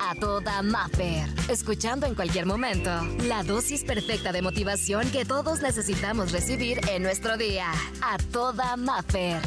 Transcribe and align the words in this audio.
A 0.00 0.16
toda 0.16 0.60
Maffer. 0.60 1.24
Escuchando 1.48 2.04
en 2.06 2.16
cualquier 2.16 2.46
momento 2.46 2.90
la 3.28 3.44
dosis 3.44 3.84
perfecta 3.84 4.32
de 4.32 4.42
motivación 4.42 5.08
que 5.12 5.24
todos 5.24 5.62
necesitamos 5.62 6.32
recibir 6.32 6.80
en 6.90 7.04
nuestro 7.04 7.36
día. 7.36 7.70
A 8.02 8.18
toda 8.32 8.76
Maffer. 8.76 9.40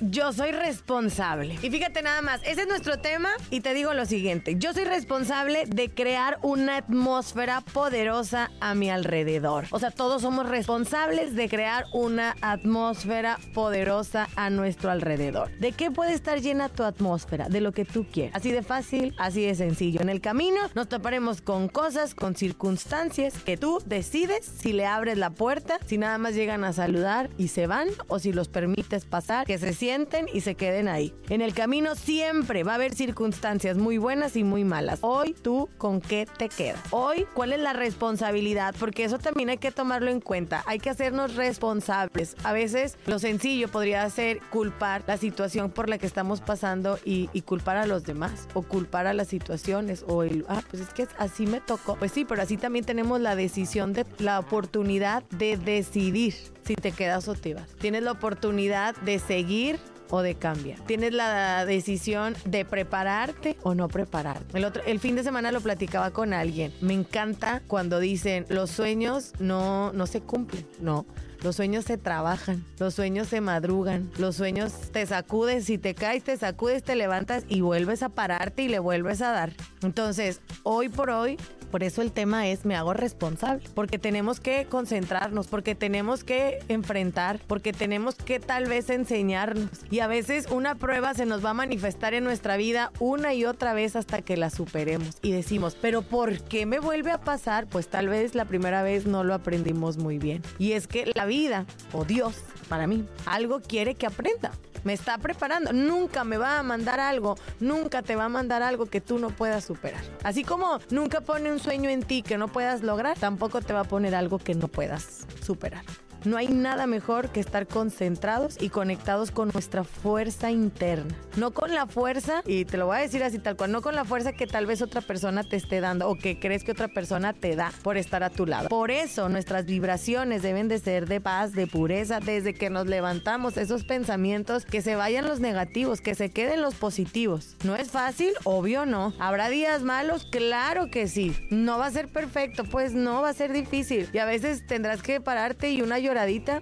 Yo 0.00 0.32
soy 0.32 0.52
responsable. 0.52 1.58
Y 1.62 1.70
fíjate 1.70 2.02
nada 2.02 2.22
más, 2.22 2.40
ese 2.44 2.62
es 2.62 2.68
nuestro 2.68 2.98
tema 2.98 3.30
y 3.50 3.60
te 3.60 3.74
digo 3.74 3.94
lo 3.94 4.06
siguiente, 4.06 4.56
yo 4.58 4.72
soy 4.72 4.84
responsable 4.84 5.64
de 5.66 5.90
crear 5.90 6.38
una 6.42 6.78
atmósfera 6.78 7.60
poderosa 7.60 8.50
a 8.60 8.74
mi 8.74 8.90
alrededor. 8.90 9.66
O 9.70 9.78
sea, 9.78 9.90
todos 9.90 10.22
somos 10.22 10.48
responsables 10.48 11.34
de 11.34 11.48
crear 11.48 11.84
una 11.92 12.36
atmósfera 12.40 13.38
poderosa 13.54 14.28
a 14.36 14.50
nuestro 14.50 14.90
alrededor. 14.90 15.50
¿De 15.58 15.72
qué 15.72 15.90
puede 15.90 16.14
estar 16.14 16.40
llena 16.40 16.68
tu 16.68 16.84
atmósfera? 16.84 17.48
De 17.48 17.60
lo 17.60 17.72
que 17.72 17.84
tú 17.84 18.06
quieras. 18.10 18.34
Así 18.36 18.52
de 18.52 18.62
fácil, 18.62 19.14
así 19.18 19.44
de 19.44 19.54
sencillo. 19.54 20.00
En 20.00 20.08
el 20.08 20.20
camino 20.20 20.60
nos 20.74 20.88
toparemos 20.88 21.40
con 21.42 21.68
cosas, 21.68 22.14
con 22.14 22.36
circunstancias 22.36 23.34
que 23.44 23.56
tú 23.56 23.82
decides 23.86 24.44
si 24.44 24.72
le 24.72 24.86
abres 24.86 25.18
la 25.18 25.30
puerta, 25.30 25.78
si 25.86 25.98
nada 25.98 26.18
más 26.18 26.34
llegan 26.34 26.64
a 26.64 26.72
saludar 26.72 27.30
y 27.38 27.48
se 27.48 27.66
van 27.66 27.88
o 28.08 28.18
si 28.18 28.32
los 28.32 28.48
permites 28.48 29.04
pasar, 29.04 29.46
que 29.46 29.58
se 29.58 29.72
sienten 29.80 30.26
y 30.30 30.42
se 30.42 30.56
queden 30.56 30.88
ahí. 30.88 31.14
En 31.30 31.40
el 31.40 31.54
camino 31.54 31.94
siempre 31.94 32.64
va 32.64 32.72
a 32.72 32.74
haber 32.74 32.94
circunstancias 32.94 33.78
muy 33.78 33.96
buenas 33.96 34.36
y 34.36 34.44
muy 34.44 34.62
malas. 34.62 34.98
Hoy 35.00 35.32
tú 35.32 35.70
con 35.78 36.02
qué 36.02 36.26
te 36.26 36.50
quedas. 36.50 36.78
Hoy, 36.90 37.26
¿cuál 37.32 37.54
es 37.54 37.60
la 37.60 37.72
responsabilidad? 37.72 38.74
Porque 38.78 39.04
eso 39.04 39.18
también 39.18 39.48
hay 39.48 39.56
que 39.56 39.70
tomarlo 39.70 40.10
en 40.10 40.20
cuenta. 40.20 40.62
Hay 40.66 40.80
que 40.80 40.90
hacernos 40.90 41.34
responsables. 41.34 42.36
A 42.44 42.52
veces 42.52 42.98
lo 43.06 43.18
sencillo 43.18 43.68
podría 43.68 44.08
ser 44.10 44.40
culpar 44.50 45.02
la 45.06 45.16
situación 45.16 45.70
por 45.70 45.88
la 45.88 45.96
que 45.96 46.06
estamos 46.06 46.42
pasando 46.42 46.98
y, 47.02 47.28
culpar 47.46 47.78
a 47.78 47.86
los 47.86 48.04
demás 48.04 48.48
o 48.52 48.60
culpar 48.60 49.06
a 49.06 49.14
las 49.14 49.28
situaciones 49.28 50.04
o 50.06 50.22
ah, 50.46 50.62
pues 50.68 50.82
es 50.82 50.90
que 50.90 51.08
así 51.16 51.46
me 51.46 51.62
tocó. 51.62 51.96
Pues 51.96 52.12
sí, 52.12 52.26
pero 52.26 52.42
así 52.42 52.58
también 52.58 52.84
tenemos 52.84 53.18
la 53.18 53.34
decisión 53.34 53.94
de 53.94 54.04
la 54.18 54.38
oportunidad 54.38 55.22
de 55.30 55.56
decidir 55.56 56.34
si 56.70 56.76
te 56.76 56.92
quedas 56.92 57.26
o 57.26 57.34
te 57.34 57.54
vas. 57.54 57.68
Tienes 57.80 58.04
la 58.04 58.12
oportunidad 58.12 58.94
de 58.98 59.18
seguir 59.18 59.80
o 60.08 60.22
de 60.22 60.36
cambiar. 60.36 60.78
Tienes 60.86 61.12
la 61.12 61.66
decisión 61.66 62.36
de 62.44 62.64
prepararte 62.64 63.56
o 63.64 63.74
no 63.74 63.88
prepararte. 63.88 64.56
El, 64.56 64.64
otro, 64.64 64.80
el 64.86 65.00
fin 65.00 65.16
de 65.16 65.24
semana 65.24 65.50
lo 65.50 65.60
platicaba 65.60 66.12
con 66.12 66.32
alguien. 66.32 66.72
Me 66.80 66.94
encanta 66.94 67.60
cuando 67.66 67.98
dicen 67.98 68.46
los 68.48 68.70
sueños 68.70 69.32
no, 69.40 69.92
no 69.94 70.06
se 70.06 70.20
cumplen. 70.20 70.64
No, 70.80 71.06
los 71.42 71.56
sueños 71.56 71.86
se 71.86 71.98
trabajan, 71.98 72.64
los 72.78 72.94
sueños 72.94 73.26
se 73.26 73.40
madrugan, 73.40 74.08
los 74.16 74.36
sueños 74.36 74.72
te 74.92 75.04
sacudes, 75.06 75.64
si 75.64 75.76
te 75.76 75.96
caes, 75.96 76.22
te 76.22 76.36
sacudes, 76.36 76.84
te 76.84 76.94
levantas 76.94 77.44
y 77.48 77.62
vuelves 77.62 78.04
a 78.04 78.10
pararte 78.10 78.62
y 78.62 78.68
le 78.68 78.78
vuelves 78.78 79.22
a 79.22 79.32
dar. 79.32 79.54
Entonces, 79.82 80.40
hoy 80.62 80.88
por 80.88 81.10
hoy 81.10 81.36
por 81.70 81.82
eso 81.82 82.02
el 82.02 82.12
tema 82.12 82.48
es 82.48 82.64
me 82.64 82.76
hago 82.76 82.92
responsable, 82.92 83.62
porque 83.74 83.98
tenemos 83.98 84.40
que 84.40 84.66
concentrarnos, 84.66 85.46
porque 85.46 85.74
tenemos 85.74 86.24
que 86.24 86.58
enfrentar, 86.68 87.40
porque 87.46 87.72
tenemos 87.72 88.14
que 88.14 88.40
tal 88.40 88.66
vez 88.66 88.90
enseñarnos. 88.90 89.70
Y 89.90 90.00
a 90.00 90.06
veces 90.06 90.46
una 90.50 90.74
prueba 90.74 91.14
se 91.14 91.26
nos 91.26 91.44
va 91.44 91.50
a 91.50 91.54
manifestar 91.54 92.14
en 92.14 92.24
nuestra 92.24 92.56
vida 92.56 92.92
una 92.98 93.34
y 93.34 93.44
otra 93.44 93.72
vez 93.72 93.96
hasta 93.96 94.22
que 94.22 94.36
la 94.36 94.50
superemos. 94.50 95.18
Y 95.22 95.32
decimos, 95.32 95.76
pero 95.80 96.02
¿por 96.02 96.40
qué 96.42 96.66
me 96.66 96.80
vuelve 96.80 97.10
a 97.10 97.20
pasar? 97.20 97.66
Pues 97.66 97.88
tal 97.88 98.08
vez 98.08 98.34
la 98.34 98.44
primera 98.44 98.82
vez 98.82 99.06
no 99.06 99.24
lo 99.24 99.34
aprendimos 99.34 99.98
muy 99.98 100.18
bien. 100.18 100.42
Y 100.58 100.72
es 100.72 100.86
que 100.86 101.10
la 101.14 101.26
vida, 101.26 101.66
o 101.92 102.04
Dios, 102.04 102.36
para 102.68 102.86
mí, 102.86 103.06
algo 103.26 103.60
quiere 103.60 103.94
que 103.94 104.06
aprenda 104.06 104.52
me 104.84 104.92
está 104.92 105.18
preparando. 105.18 105.72
Nunca 105.72 106.24
me 106.24 106.36
va 106.36 106.58
a 106.58 106.62
mandar 106.62 107.00
algo, 107.00 107.36
nunca 107.60 108.02
te 108.02 108.16
va 108.16 108.26
a 108.26 108.28
mandar 108.28 108.62
algo 108.62 108.86
que 108.86 109.00
tú 109.00 109.18
no 109.18 109.30
puedas 109.30 109.64
superar. 109.64 110.02
Así 110.22 110.44
como 110.44 110.78
nunca 110.90 111.20
pone 111.20 111.50
un 111.50 111.58
sueño 111.58 111.90
en 111.90 112.02
ti 112.02 112.22
que 112.22 112.38
no 112.38 112.48
puedas 112.48 112.82
lograr, 112.82 113.18
tampoco 113.18 113.60
te 113.60 113.72
va 113.72 113.80
a 113.80 113.84
poner 113.84 114.14
algo 114.14 114.38
que 114.38 114.54
no 114.54 114.68
puedas 114.68 115.26
superar. 115.44 115.84
No 116.24 116.36
hay 116.36 116.48
nada 116.48 116.86
mejor 116.86 117.30
que 117.30 117.40
estar 117.40 117.66
concentrados 117.66 118.56
y 118.60 118.68
conectados 118.68 119.30
con 119.30 119.48
nuestra 119.54 119.84
fuerza 119.84 120.50
interna. 120.50 121.14
No 121.36 121.52
con 121.52 121.74
la 121.74 121.86
fuerza, 121.86 122.42
y 122.46 122.66
te 122.66 122.76
lo 122.76 122.86
voy 122.86 122.98
a 122.98 123.00
decir 123.00 123.22
así 123.22 123.38
tal 123.38 123.56
cual, 123.56 123.72
no 123.72 123.80
con 123.80 123.94
la 123.94 124.04
fuerza 124.04 124.32
que 124.32 124.46
tal 124.46 124.66
vez 124.66 124.82
otra 124.82 125.00
persona 125.00 125.44
te 125.44 125.56
esté 125.56 125.80
dando 125.80 126.08
o 126.08 126.16
que 126.16 126.38
crees 126.38 126.62
que 126.62 126.72
otra 126.72 126.88
persona 126.88 127.32
te 127.32 127.56
da 127.56 127.72
por 127.82 127.96
estar 127.96 128.22
a 128.22 128.28
tu 128.28 128.44
lado. 128.44 128.68
Por 128.68 128.90
eso 128.90 129.30
nuestras 129.30 129.64
vibraciones 129.64 130.42
deben 130.42 130.68
de 130.68 130.78
ser 130.78 131.08
de 131.08 131.22
paz, 131.22 131.52
de 131.52 131.66
pureza, 131.66 132.20
desde 132.20 132.52
que 132.52 132.68
nos 132.68 132.86
levantamos, 132.86 133.56
esos 133.56 133.84
pensamientos, 133.84 134.66
que 134.66 134.82
se 134.82 134.96
vayan 134.96 135.26
los 135.26 135.40
negativos, 135.40 136.02
que 136.02 136.14
se 136.14 136.30
queden 136.30 136.60
los 136.60 136.74
positivos. 136.74 137.56
¿No 137.64 137.76
es 137.76 137.90
fácil? 137.90 138.32
Obvio 138.44 138.84
no. 138.84 139.14
¿Habrá 139.18 139.48
días 139.48 139.82
malos? 139.82 140.26
Claro 140.30 140.90
que 140.90 141.08
sí. 141.08 141.34
¿No 141.50 141.78
va 141.78 141.86
a 141.86 141.90
ser 141.90 142.08
perfecto? 142.08 142.64
Pues 142.64 142.92
no, 142.92 143.22
va 143.22 143.30
a 143.30 143.34
ser 143.34 143.52
difícil. 143.52 144.08
Y 144.12 144.18
a 144.18 144.26
veces 144.26 144.66
tendrás 144.66 145.02
que 145.02 145.20
pararte 145.20 145.70
y 145.70 145.80
una 145.80 145.98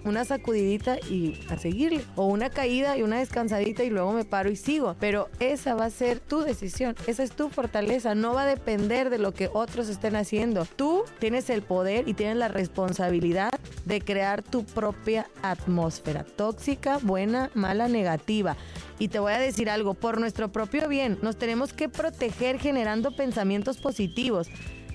una 0.03 0.25
sacudidita 0.25 0.97
y 1.09 1.39
a 1.49 1.57
seguirle. 1.57 2.03
O 2.15 2.27
una 2.27 2.49
caída 2.49 2.97
y 2.97 3.03
una 3.03 3.19
descansadita 3.19 3.83
y 3.83 3.89
luego 3.89 4.13
me 4.13 4.25
paro 4.25 4.49
y 4.49 4.55
sigo. 4.55 4.95
Pero 4.99 5.29
esa 5.39 5.75
va 5.75 5.85
a 5.85 5.89
ser 5.89 6.19
tu 6.19 6.41
decisión. 6.41 6.95
Esa 7.07 7.23
es 7.23 7.31
tu 7.31 7.49
fortaleza. 7.49 8.15
No 8.15 8.33
va 8.33 8.43
a 8.43 8.45
depender 8.45 9.09
de 9.09 9.17
lo 9.17 9.33
que 9.33 9.49
otros 9.51 9.89
estén 9.89 10.15
haciendo. 10.15 10.65
Tú 10.65 11.03
tienes 11.19 11.49
el 11.49 11.61
poder 11.61 12.07
y 12.07 12.13
tienes 12.13 12.37
la 12.37 12.47
responsabilidad 12.47 13.51
de 13.85 14.01
crear 14.01 14.43
tu 14.43 14.63
propia 14.65 15.27
atmósfera. 15.41 16.23
Tóxica, 16.23 16.99
buena, 17.01 17.49
mala, 17.53 17.87
negativa. 17.87 18.55
Y 18.99 19.07
te 19.07 19.19
voy 19.19 19.33
a 19.33 19.39
decir 19.39 19.69
algo, 19.69 19.93
por 19.93 20.19
nuestro 20.19 20.51
propio 20.51 20.87
bien, 20.87 21.17
nos 21.21 21.37
tenemos 21.37 21.73
que 21.73 21.89
proteger 21.89 22.59
generando 22.59 23.15
pensamientos 23.15 23.77
positivos 23.77 24.49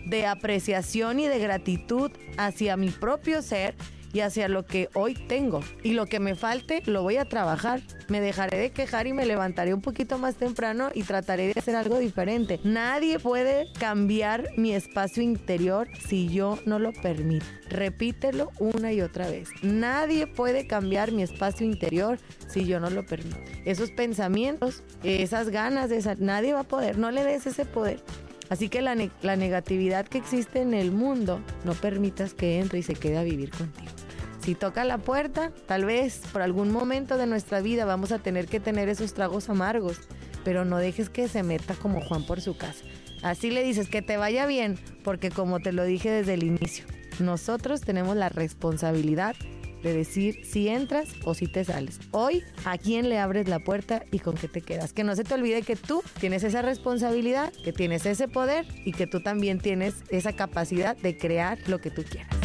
de 0.07 0.27
apreciación 0.27 1.21
y 1.21 1.29
de 1.29 1.39
gratitud 1.39 2.11
hacia 2.37 2.77
mi 2.77 2.91
propio 2.91 3.43
ser 3.43 3.75
y 4.15 4.21
hacia 4.21 4.49
lo 4.49 4.65
que 4.65 4.89
hoy 4.95 5.15
tengo. 5.15 5.61
Y 5.83 5.93
lo 5.93 6.07
que 6.07 6.21
me 6.21 6.37
falte, 6.37 6.83
lo 6.87 7.03
voy 7.03 7.17
a 7.17 7.27
trabajar. 7.27 7.83
Me 8.09 8.21
dejaré 8.21 8.57
de 8.57 8.71
quejar 8.71 9.07
y 9.07 9.13
me 9.13 9.27
levantaré 9.27 9.75
un 9.75 9.83
poquito 9.83 10.19
más 10.19 10.37
temprano 10.37 10.91
y 10.95 11.03
trataré 11.03 11.53
de 11.53 11.59
hacer 11.59 11.75
algo 11.75 11.99
diferente. 11.99 12.61
Nadie 12.63 13.19
puede 13.19 13.71
cambiar 13.79 14.49
mi 14.57 14.73
espacio 14.73 15.23
interior 15.23 15.89
si 16.07 16.29
yo 16.29 16.59
no 16.65 16.79
lo 16.79 16.93
permito. 16.93 17.45
Repítelo 17.69 18.53
una 18.61 18.93
y 18.93 19.01
otra 19.01 19.29
vez. 19.29 19.49
Nadie 19.63 20.29
puede 20.29 20.67
cambiar 20.69 21.11
mi 21.11 21.23
espacio 21.23 21.67
interior 21.67 22.19
si 22.47 22.65
yo 22.65 22.79
no 22.79 22.91
lo 22.91 23.05
permito. 23.05 23.37
Esos 23.65 23.91
pensamientos, 23.91 24.85
esas 25.03 25.51
ganas 25.51 25.91
de 25.91 26.05
nadie 26.21 26.53
va 26.53 26.61
a 26.61 26.65
poder. 26.65 26.99
No 26.99 27.11
le 27.11 27.25
des 27.25 27.47
ese 27.47 27.65
poder. 27.65 28.01
Así 28.51 28.69
que 28.69 28.83
la, 28.83 28.95
la 29.23 29.37
negatividad 29.37 30.07
que 30.07 30.19
existe 30.19 30.61
en 30.61 30.75
el 30.75 30.93
mundo, 30.93 31.41
no 31.65 31.73
permitas 31.73 32.35
que 32.35 32.61
entre 32.61 32.79
y 32.79 32.83
se 32.83 32.95
quede 32.95 33.17
a 33.17 33.23
vivir 33.23 33.51
contigo. 33.51 34.04
Si 34.45 34.55
toca 34.55 34.85
la 34.85 34.99
puerta, 34.99 35.53
tal 35.67 35.87
vez 35.87 36.21
por 36.31 36.43
algún 36.43 36.71
momento 36.71 37.17
de 37.17 37.27
nuestra 37.27 37.63
vida 37.63 37.87
vamos 37.87 38.13
a 38.13 38.19
tener 38.19 38.47
que 38.47 38.61
tener 38.61 38.91
esos 38.91 39.15
tragos 39.15 39.49
amargos, 39.49 40.01
pero 40.45 40.67
no 40.67 40.77
dejes 40.77 41.09
que 41.09 41.29
se 41.29 41.43
meta 41.43 41.75
como 41.75 42.03
Juan 42.03 42.27
por 42.27 42.43
su 42.43 42.55
casa. 42.55 42.85
Así 43.23 43.51
le 43.51 43.65
dices 43.65 43.89
que 43.89 44.03
te 44.03 44.19
vaya 44.19 44.45
bien, 44.45 44.79
porque 45.03 45.31
como 45.31 45.61
te 45.61 45.73
lo 45.73 45.85
dije 45.85 46.11
desde 46.11 46.35
el 46.35 46.43
inicio, 46.43 46.85
nosotros 47.21 47.81
tenemos 47.81 48.17
la 48.17 48.29
responsabilidad 48.29 49.35
de 49.83 49.95
decir 49.95 50.45
si 50.45 50.69
entras 50.69 51.09
o 51.25 51.33
si 51.33 51.47
te 51.47 51.65
sales. 51.65 51.99
Hoy, 52.11 52.43
¿a 52.67 52.77
quién 52.77 53.09
le 53.09 53.19
abres 53.19 53.49
la 53.49 53.61
puerta 53.61 54.03
y 54.13 54.19
con 54.19 54.35
qué 54.35 54.49
te 54.49 54.61
quedas? 54.61 54.93
Que 54.93 55.05
no 55.05 55.17
se 55.17 55.25
te 55.25 55.33
olvide 55.33 55.63
que 55.63 55.77
tú 55.77 56.03
tienes 56.21 56.45
esa 56.45 56.61
responsabilidad, 56.61 57.51
que 57.65 57.73
tienes 57.73 58.05
ese 58.05 58.29
poder 58.29 58.67
y 58.85 58.93
que 58.93 59.07
tú 59.07 59.23
también 59.23 59.59
tienes 59.59 59.95
esa 60.11 60.35
capacidad 60.35 60.99
de 60.99 61.17
crear 61.17 61.59
lo 61.67 61.81
que 61.81 61.91
tú 61.91 62.03
quieras. 62.03 62.37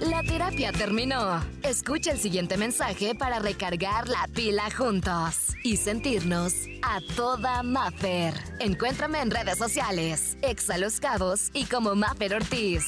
La 0.00 0.22
terapia 0.22 0.72
terminó. 0.72 1.40
Escucha 1.62 2.12
el 2.12 2.18
siguiente 2.18 2.56
mensaje 2.56 3.14
para 3.14 3.38
recargar 3.38 4.08
la 4.08 4.28
pila 4.34 4.70
juntos 4.76 5.54
y 5.62 5.76
sentirnos 5.76 6.54
a 6.82 7.00
toda 7.16 7.62
Maffer. 7.62 8.34
Encuéntrame 8.58 9.20
en 9.20 9.30
redes 9.30 9.58
sociales, 9.58 10.36
Exa 10.42 10.78
Los 10.78 11.00
Cabos 11.00 11.50
y 11.52 11.64
como 11.64 11.94
Maffer 11.94 12.34
Ortiz. 12.34 12.84